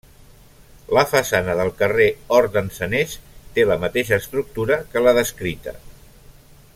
La 0.97 1.03
façana 1.11 1.53
del 1.59 1.69
carrer 1.81 2.07
Hort 2.37 2.55
d'en 2.57 2.71
Sanés 2.79 3.13
té 3.59 3.67
la 3.73 3.79
mateixa 3.87 4.19
estructura 4.23 4.83
que 4.95 5.05
la 5.09 5.17
descrita. 5.23 5.77